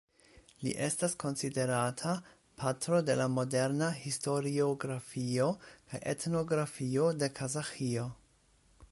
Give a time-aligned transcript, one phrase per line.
[0.65, 2.13] Li estas konsiderata
[2.61, 5.45] patro de la moderna historiografio
[5.91, 8.07] kaj etnografio de Kazaĥio.